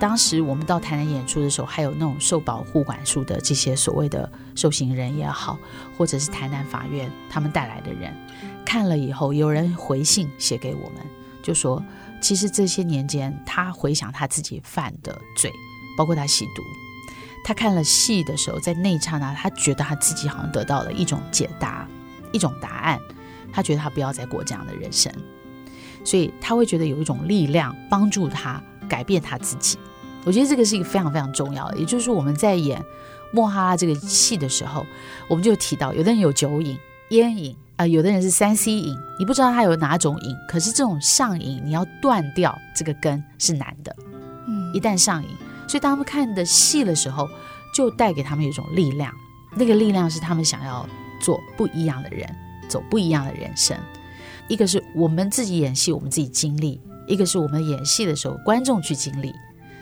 [0.00, 5.58] 当时我们到台南演出的时候，还有那种受保护管束的这些所谓的受刑人也好，
[5.96, 8.12] 或者是台南法院他们带来的人，
[8.64, 11.02] 看了以后，有人回信写给我们，
[11.42, 11.82] 就说。
[12.24, 15.52] 其实这些年间，他回想他自己犯的罪，
[15.94, 16.62] 包括他吸毒。
[17.44, 21.86] 他看了戏的时候，在那一刹那，他觉得他自己好像得到了一种解答，
[22.32, 22.98] 一种答案。
[23.52, 25.12] 他觉得他不要再过这样的人生，
[26.02, 28.58] 所以他会觉得有一种力量帮助他
[28.88, 29.76] 改变他自己。
[30.24, 31.76] 我觉得这个是一个非常非常重要的。
[31.76, 32.80] 也就是，我们在演
[33.34, 34.86] 《莫哈拉》这个戏的时候，
[35.28, 36.78] 我们就提到，有的人有酒瘾、
[37.10, 37.54] 烟瘾。
[37.76, 43.94] 啊、呃，有的人是三 C 瘾，你不知道他有哪种瘾，可是这种上瘾，你要断掉这个根是难的。
[44.46, 45.28] 嗯，一旦上瘾，
[45.66, 47.28] 所以当他们看的戏的时候，
[47.74, 49.12] 就带给他们一种力量，
[49.56, 50.88] 那个力量是他们想要
[51.20, 52.32] 做不一样的人，
[52.68, 53.76] 走不一样的人生。
[54.46, 59.34] 一个是我们自己演戏，我们自己经历；一个是我们演戏的时候，观众去经历。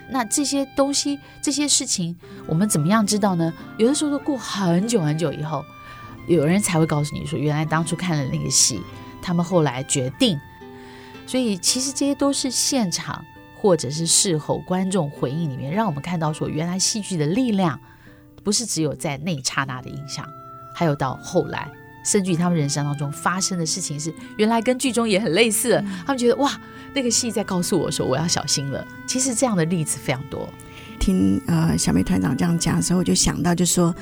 [0.09, 3.53] 那这些东西、这些事情，我们怎么样知道呢？
[3.77, 5.63] 有的时候都过很久很久以后。
[6.27, 8.81] 有人才会告诉你说，原来当初看了那个戏，
[9.21, 10.39] 他们后来决定。
[11.27, 13.25] 所以其实这些都是现场
[13.57, 17.79] 或者是事后观众回应里面，让我们看到说，原来戏剧的力量
[18.43, 20.27] 不是只有在那一刹那的影响，
[20.75, 21.71] 还有到后来，
[22.05, 25.83] 甚至于他们人生当中发生的事情是原来跟剧中也很类似。
[26.05, 26.61] 他们觉得哇，
[26.93, 28.85] 那个戏在告诉我说我要小心了。
[29.07, 30.49] 其实这样的例子非常多。
[30.99, 33.95] 听呃小梅团长这样讲的时候，我就想到，就说。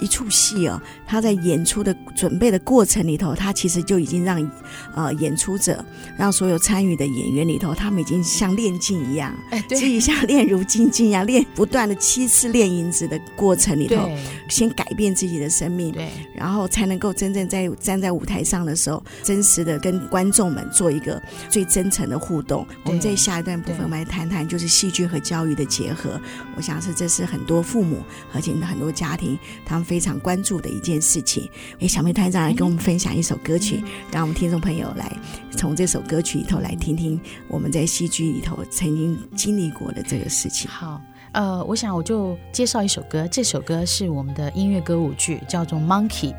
[0.00, 4.50] 一出戏哦，他在演出的准备的过程里头，他其实就已经让
[4.94, 5.84] 呃演出者，
[6.16, 14.08] 让所有参与的演员里头，他们已经像练劲一样，哎，对，自己像练如精金一样练，不断的七次练银子的过程里头，
[14.48, 22.66] 先改变自己的生命，对，然后才能够真正在站在舞台上的时候，真实的跟观众们做一个最真诚的互动。
[22.84, 26.20] 我们在下一段部分，我们来谈谈就是戏剧和教育的结合。
[26.56, 27.98] 我想是这是很多父母
[28.34, 29.90] 而且很多家庭他们。
[29.90, 31.50] 非常关注的一件事情。
[31.80, 35.12] 哎，小梅团长来跟我们分享一首歌曲，让我们听众朋友来
[35.50, 40.70] 从这首歌曲里头来听听我们在戏剧里头曾经经历过的这个事情。
[40.70, 41.02] 好，
[41.32, 46.30] 呃，我想我就介绍一首歌，这首歌是我们的音乐歌舞剧，叫做《Monkey》。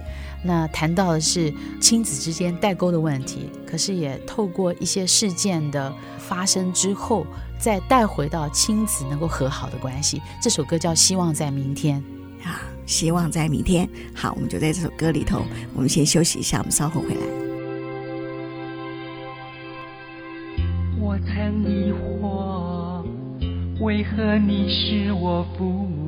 [0.46, 7.28] 那谈到的是亲子之间代沟的问题，可是也透过一些事件的发生之后，
[7.60, 10.22] 再带回到亲子能够和好的关系。
[10.42, 12.02] 这首歌叫《希望在明天》
[12.44, 13.88] 啊，希望在明天。
[14.14, 17.22] 好，我们就在这首歌里头，我们先休息一下，我们稍后回来。
[21.00, 23.04] 我曾疑惑，
[23.84, 26.00] 为何你是我父母？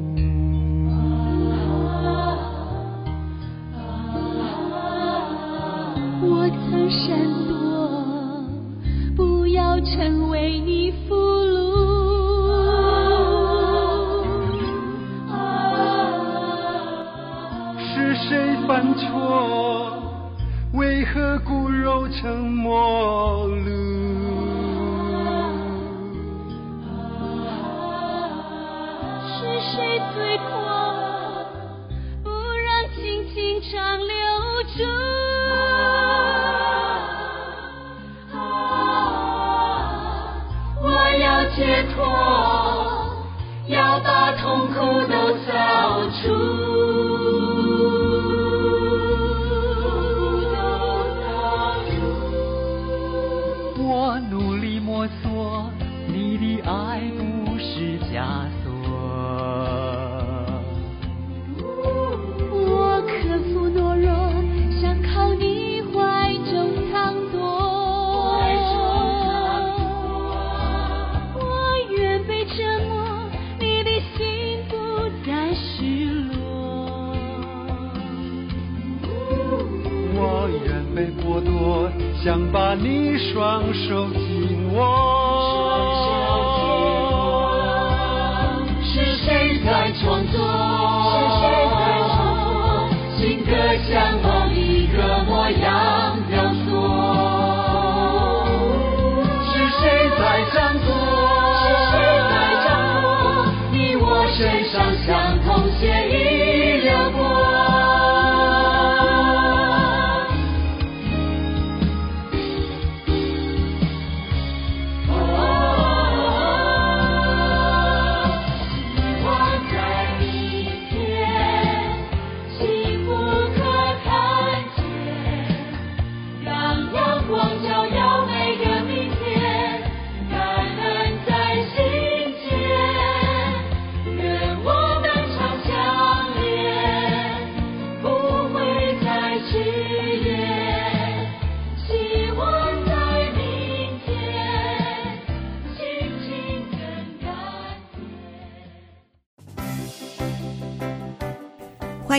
[6.26, 7.33] 我曾闪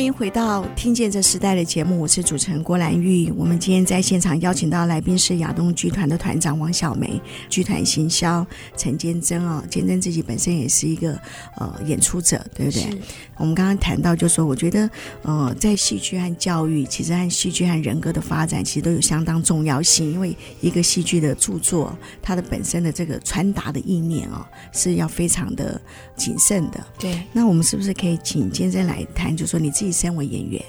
[0.04, 3.30] 迎回到《听见这时代》的节目，我是主持人郭兰玉。
[3.32, 8.46] 我们今天在现场邀请到来宾是亚东剧团的团长王小梅，剧团行销
[8.76, 11.18] 陈坚贞哦，坚贞自己本身也是一个
[11.56, 12.98] 呃演出者，对不对？
[13.36, 14.88] 我们刚刚谈到，就说我觉得
[15.22, 20.12] 呃，在戏剧和教育，其实和戏剧和人格的发展，其实都有相当重要性。
[20.12, 25.80] 因为一个戏剧的著作，它的本身的这个传达的意念哦，是要非常的
[26.16, 26.84] 谨慎的。
[26.98, 30.60] 对，那我们是不是可以请坚贞来谈，就说你自己三位演员，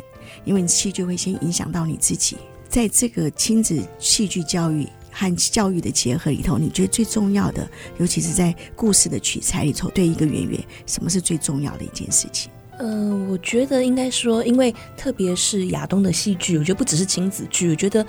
[0.45, 2.37] 因为戏剧会先影响到你自己，
[2.69, 7.67] 在这个亲子戏剧教育和教育的结合里头，你觉得最重要的，
[7.97, 12.51] 尤其是在故事的取材里头，对一个演员，什么是最重要的一件事情？
[12.77, 18.05] 嗯、我觉得应该说，因为特别是亚东的戏剧，我觉得不只是亲子剧，我觉得。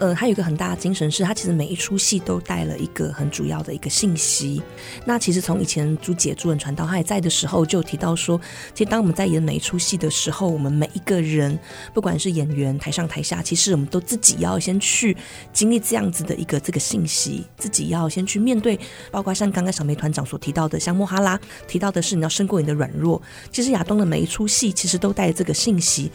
[0.00, 4.62] 呃，他有一个很大的精神是，他其实每一出戏都带了一个很主要的一个信息。
[5.04, 8.40] 那其实从以前朱姐、朱文传道他还在的时候，就提到说，
[8.72, 11.58] 其实当我们在演每一出戏的时候，我们每一个人，
[11.92, 15.14] 不管是演员台上台下，其实我们都自己要先去
[15.52, 18.80] 经历这样子的一个这个信息，自己要先去面对。
[19.10, 21.38] 包括像刚刚小梅团长所提到的，像莫哈拉
[21.68, 23.20] 提到的是，你要胜过你的软弱。
[23.52, 26.10] 其实亚东的每一出戏，其实都带这个信息。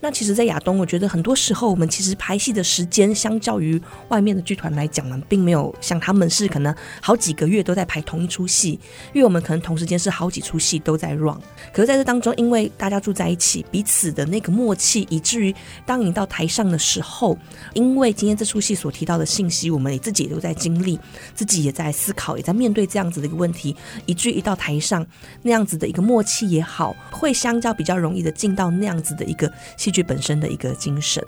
[0.00, 6.72] 那其实，在亚东，我觉得很多时候，我们其实排戏的时间，相较于外面的剧团来讲呢，并没有像他们是可能
[7.02, 8.78] 好几个月都在排同一出戏，
[9.12, 11.36] 因为我们可能同时间是好几出戏都在 run。
[11.72, 15.52] 可是在这当中，因为大家住在一起，彼此的那个默契，以至于
[15.84, 17.36] 当你到台上的时候，
[17.74, 20.96] 因为今天这出戏所提到的信息，我们也自己也都在经历，
[21.34, 23.74] 自己也在思考，也在面对这样子的一个问题，
[24.06, 25.04] 以至于一到台上，
[25.42, 29.52] 那样子的一个默契也好，会相较比较容易的进到那样子的一个。
[29.88, 31.24] 戏剧本身的一个精神，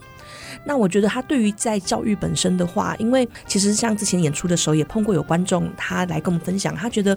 [0.66, 7.16] 那我觉得他对于在教育本身的话，因为其实像之前演出的时候也碰过有观众，他来跟我们分享，他觉得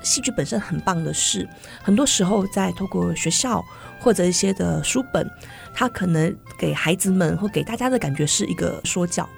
[0.00, 1.44] 戏剧本身很棒的是，
[1.82, 3.60] 很多时候在透过学校
[3.98, 5.28] 或者一些的书本，
[5.74, 9.28] 他可能给孩子们或给大家的感觉是一个说教。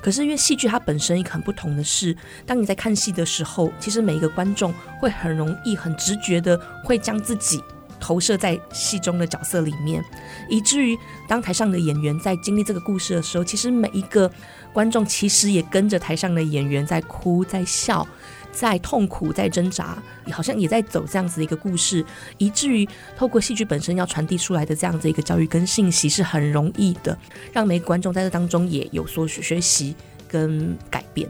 [0.00, 2.16] 可是因为戏剧它本身一个很不同的是，
[2.46, 7.60] 当你在看戏的时候，其实每一个观众会很容易、很直觉的会将自己
[8.04, 10.04] 投射在戏中的角色里面，
[10.50, 10.94] 以至于
[11.26, 14.30] 当台上的演员在经历这个故事的时候，其实每一个
[14.74, 18.06] 观众其实也跟着台上的演员在哭、在笑。
[18.52, 20.00] 在痛苦，在挣扎，
[20.30, 22.04] 好像也在走这样子的一个故事，
[22.38, 27.18] 以至于透过戏剧本身要传递出来的这样子一个教育跟信息是很容易的，
[27.52, 29.96] 让每个观众在这当中也有所学习
[30.28, 31.28] 跟改变。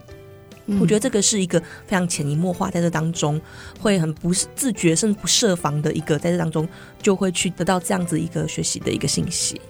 [0.67, 0.81] 嗯。
[0.81, 3.41] 我觉得这个是一个非常潜移默化在这当中，
[3.81, 6.69] 会很不自觉甚至不设防的一个，在这当中
[7.01, 9.61] 就会去得到这样子一个学习的一个信息。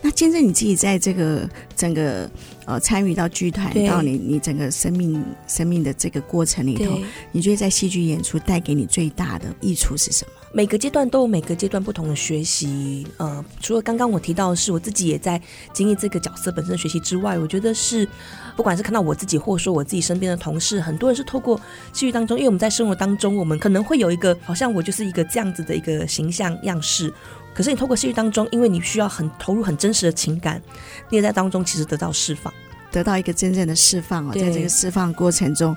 [0.00, 2.30] 那见证你自己在这个整个
[2.66, 6.98] 呃参与到剧团到你你整个生命生命的这个过程里头，
[7.32, 10.32] 你觉得在戏剧演出带给你最大的益处是什么？
[10.52, 13.06] 每个阶段都有每个阶段不同的学习。
[13.18, 15.40] 呃，除了刚刚我提到的是我自己也在
[15.72, 18.08] 经历这个角色本身的学习之外，我觉得是
[18.56, 21.60] 不管是看到我自己，或者说我自己身边的同事，很多人是透过
[21.92, 27.12] 戏剧当中，因为我们在生活当中，我们可能会有一个好像我就是一个这样子的一个形象样式。
[27.58, 30.62] 可是你透过戏剧当中，因为你需要很投入、很真实的情感，
[31.08, 32.54] 你也在当中其实得到释放，
[32.92, 35.76] 得到一个真正的释放哦，在这个释放过程中。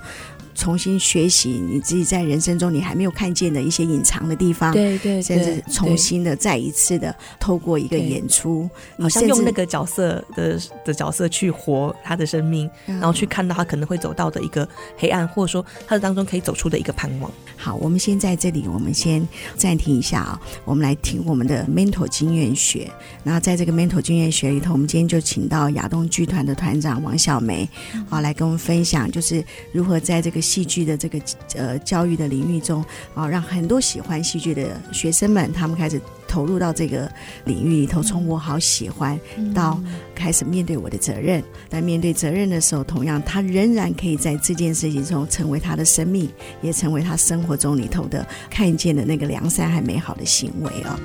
[0.53, 17.31] 重新学习你自己在人生中你还没有看见的一些隐藏的地方，对对，甚至重新的再一次的透过一个演出，好像用那个角色的的角色去活他的生命，然后去看到他可能会走到的一个黑暗，或者说他的当中可以走出的一个盼望。
[17.55, 19.25] 好，我们先在这里，我们先
[19.55, 22.91] 暂停一下啊，我们来听我们的 mental 经验学。
[23.23, 27.69] 然后在这个 mental 经验学里头，我们今天就请到亚东剧团的团长王晓梅
[28.09, 29.41] 好来跟我们分享，就是
[29.71, 30.40] 如何在这个。
[30.41, 31.21] 戏剧的这个
[31.55, 32.83] 呃教育的领域中
[33.13, 37.09] 啊，让很多喜欢戏剧的学生们，他们开始投入到这个
[37.45, 39.19] 领域里头，从我好喜欢
[39.53, 39.79] 到
[40.15, 41.43] 开始面对我的责任。
[41.69, 46.29] 在面对责任的时候，同样他仍然可以在这件事情中成为他的生命，
[46.61, 50.99] 也成为他生活中里头的看见的那个良善和美好的行为啊。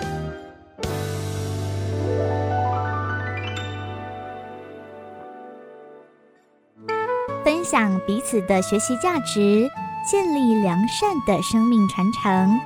[7.66, 9.68] 想彼此的学习价值，
[10.08, 12.60] 建立良善的生命传承。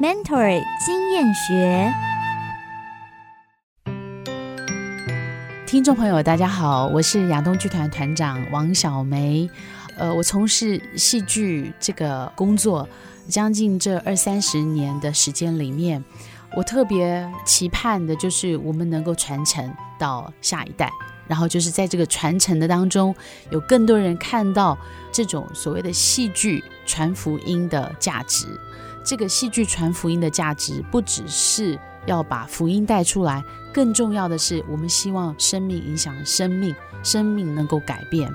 [0.00, 1.92] Mentor 经验学，
[5.66, 9.46] 听众朋友，大家好，我是亚东剧团团长王晓梅。
[9.98, 12.88] 呃，我从事戏剧这个工作
[13.28, 16.02] 将近这二三十年的时间里面，
[16.56, 20.90] 我特别期盼的就是我们能够传承到下一代。
[21.30, 23.14] 然后就是在这个传承的当中，
[23.50, 24.76] 有更多人看到
[25.12, 28.48] 这种所谓的戏剧传福音的价值。
[29.04, 36.74] 这个戏剧传福音的价值，不只是要把福音带出来，更重要的是，我们希望生命影响生命，
[37.04, 38.28] 生命能够改变。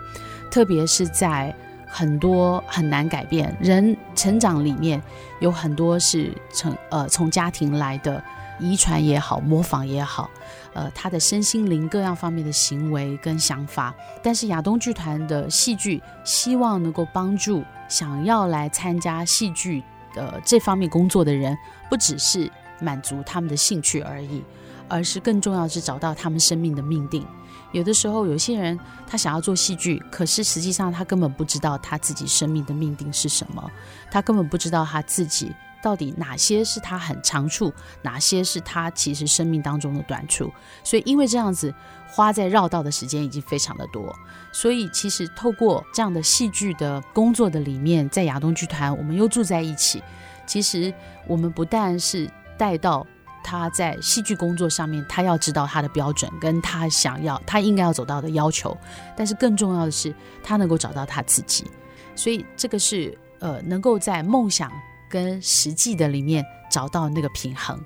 [0.49, 1.53] 特别是在
[1.85, 5.03] 很多很难改变人成长里面，
[5.41, 8.23] 有很多是从呃从家庭来的
[8.59, 10.29] 遗传也好，模仿也好。
[10.73, 19.81] 呃，他的身心灵各样方面的行为跟想法，但是亚东剧团的戏剧希望能够帮助想要来参加戏剧
[20.13, 21.57] 的这方面工作的人，
[21.89, 22.51] 不只是
[22.81, 24.43] 满足他们的兴趣而已，
[24.89, 27.25] 而是更重要是找到他们生命的命定。
[27.71, 28.77] 有的时候，有些人
[29.07, 33.71] 他想要做戏剧，可是实际上他根本不知道他自己生命的命定是什么，
[34.11, 35.53] 他根本不知道他自己。
[35.85, 37.71] 到底哪些是他很长处，
[38.01, 40.51] 哪些是他其实生命当中的短处？
[40.83, 41.71] 所以因为这样子
[42.07, 44.11] 花在绕道的时间已经非常的多，
[44.51, 50.01] 所以其实透过这样的戏剧的工作的里面，在亚东剧团我们又住在一起。
[50.47, 50.91] 其实
[51.27, 52.27] 我们不但是
[52.57, 53.05] 带到
[53.43, 58.75] 他在戏剧工作上面，他要知道他的标准，跟他想要他应该要走到的要求，
[59.15, 60.11] 但是更重要的是
[60.41, 61.69] 他能够找到他自己。
[62.15, 64.71] 所以这个是呃能够在梦想。
[65.09, 67.79] 跟实际的里面找到那个平衡，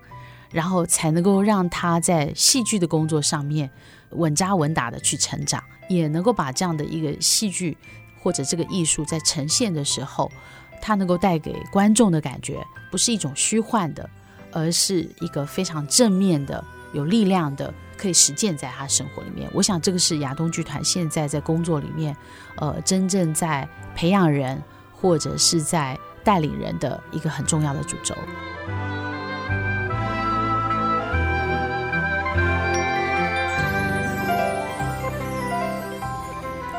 [0.52, 3.70] 然后才能够让他在戏剧的工作上面
[4.12, 7.78] 稳扎稳打的去成长，也能够把这样的一个戏剧
[8.22, 10.32] 或者这个艺术在呈现的时候，
[10.82, 14.10] 他能够带给观众的感觉不是一种虚幻的，
[14.52, 16.64] 而是一个非常正面的、
[16.94, 19.48] 有力量的，可以实践在他生活里面。
[19.54, 22.16] 我想这个是亚东剧团现在在工作里面，
[22.56, 24.62] 呃，真正在培养人
[24.94, 25.96] 或者是在。
[26.30, 28.14] 带领人的一个很重要的主轴。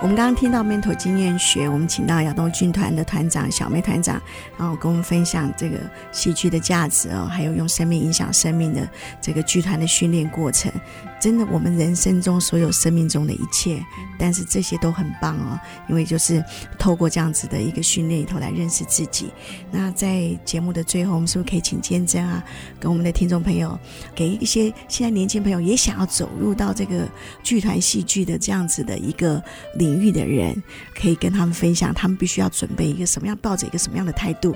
[0.03, 4.19] 我们刚刚听到 mentor 经验学，我们请到亚东军团的团长小梅团长，
[4.57, 5.79] 然后跟我们分享这个
[6.11, 8.89] 戏剧的价值哦，还有用生命影响生命的
[9.21, 10.73] 这个剧团的训练过程。
[11.21, 13.79] 真的，我们人生中所有生命中的一切，
[14.19, 16.43] 但是这些都很棒哦，因为就是
[16.79, 19.31] 透过这样子的一个训练里头来认识自己。
[19.71, 22.43] 那在节目的最后，我们是不是可以请坚贞啊，
[22.81, 23.79] 跟我们的听众朋友，
[24.15, 27.07] 给一些现在年轻朋友也想要走入到这个
[27.43, 29.43] 剧团戏剧的这样子的一个
[29.75, 30.63] 领领域的人，
[30.95, 34.55] 可以跟他们分享，他们必须要准备一个什么样，抱着一个什么样的态度？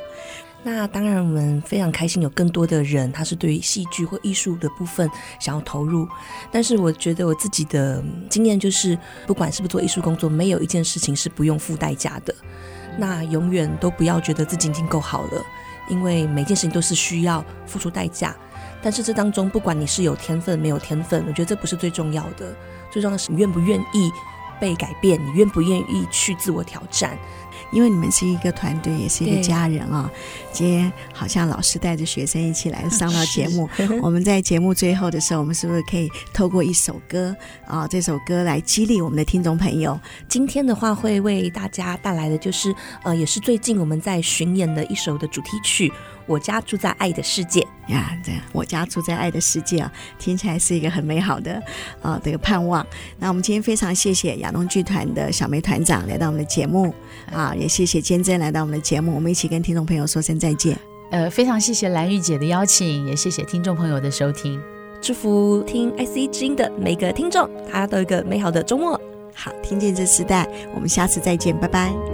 [0.67, 6.09] 那当然，我们非常开心有更多的人，他是对于戏剧或艺术的部分想要投入。
[6.51, 12.35] 但是，我觉得我自己的经验就是，不管是不是做艺术工作，没有一件事情是不用付代价的。
[12.97, 15.45] 那永远都不要觉得自己已经够好了，
[15.91, 18.35] 因为每件事情都是需要付出代价。
[18.83, 22.57] 但是这当中，不管你是有天分没有天分，我觉得这不是最重要的，
[22.91, 24.11] 最重要的是你愿不愿意
[24.61, 27.19] 被改变，你愿不愿意去自我挑战。
[27.71, 30.11] 因为你们是一个团队，也是一个家人啊、哦。
[30.53, 33.69] 今天好像老师带着学生一起来上到节目。
[34.01, 37.35] 我们在节目最后的时候，我们是不是可以透过一首歌
[37.67, 37.87] 啊？
[37.89, 39.99] 这首歌来激励我们的听众朋友。
[40.29, 45.93] 今天的话会为大家带来的就是呃，也是最近我们在巡演的一首的主题曲。
[46.27, 51.63] 我家住在爱的世界呀，这样我家住在爱的世界啊，听起来是一个很美好的
[52.03, 52.87] 啊这个盼望。
[53.19, 56.95] 那我们今天非常谢谢亚东剧团的小梅团长来到我们的节目
[57.33, 60.77] 啊，也谢谢坚贞来到我们的节目，我们一起跟听众朋友说声再见。
[61.11, 64.61] 呃，非常谢谢蓝玉姐的邀请，也谢谢听众朋友的收听，
[65.01, 69.01] 祝福听 IC 之音的每个听众，大家都有一个美好的周末。
[69.35, 72.14] 好，听见这时代，我们下次再见，拜拜。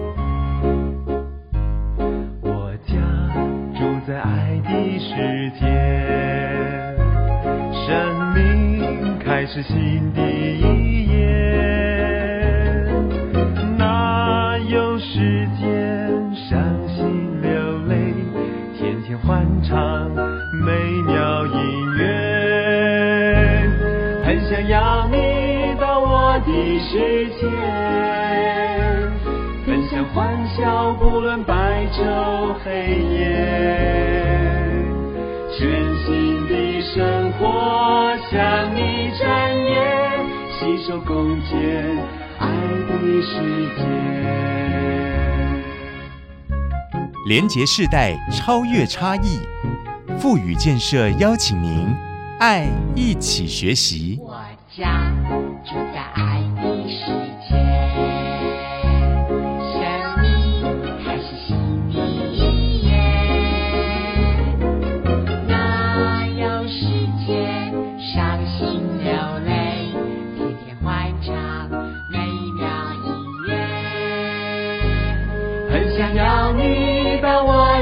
[9.53, 11.27] 是新的一页。
[13.77, 15.67] 哪有时间
[16.37, 17.51] 伤心流
[17.89, 18.15] 泪？
[18.79, 20.09] 天天欢唱
[20.65, 20.73] 美
[21.05, 23.67] 妙音乐，
[24.25, 27.51] 很想要你到我的世界，
[29.67, 32.71] 分享欢笑，不论白昼黑
[33.19, 33.19] 夜。
[35.59, 35.59] 全
[36.07, 36.40] 新
[36.93, 39.81] 生活向你展演，
[40.59, 41.49] 携手共建
[42.37, 42.49] 爱
[42.89, 43.33] 的世
[43.77, 43.81] 界。
[47.29, 49.39] 连结世代，超越差异，
[50.19, 51.87] 富予建设邀请您，
[52.41, 52.67] 爱
[52.97, 54.19] 一起学习。
[54.21, 54.35] 我
[54.77, 55.13] 家
[55.65, 56.40] 住在爱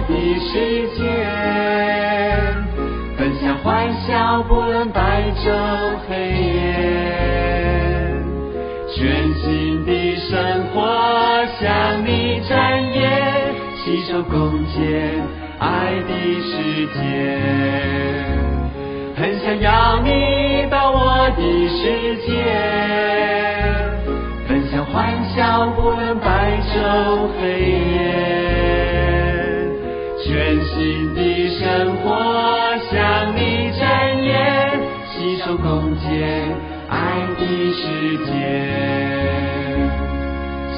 [0.09, 1.05] 的世界，
[3.19, 5.53] 分享欢笑，不论白昼
[6.09, 6.17] 黑
[6.55, 6.57] 夜，
[8.97, 8.97] 全
[9.35, 10.77] 新的生活
[11.61, 13.55] 向你展演，
[13.85, 14.81] 携手共建
[15.59, 16.53] 爱的世
[16.95, 16.97] 界。
[19.15, 20.09] 很想要你
[20.71, 22.29] 到我的世界，
[24.49, 28.38] 分享欢笑，不论白昼黑夜。
[30.39, 31.21] 全新的
[31.59, 32.15] 生活
[32.93, 34.79] 向你展演，
[35.11, 36.55] 携手共建
[36.89, 37.83] 爱的世
[38.25, 38.31] 界，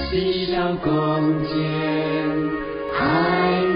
[0.09, 0.89] 携手共
[1.45, 1.53] 建
[2.99, 3.70] 爱。